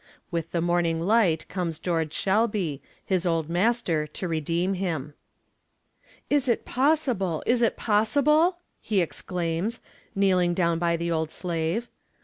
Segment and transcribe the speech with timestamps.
[0.31, 5.13] With the morning light comes George Shelby, his old master, to redeem him.
[6.27, 9.79] 'Is it possible, is it possible?' he exclaims,
[10.15, 11.87] kneeling down by the old slave.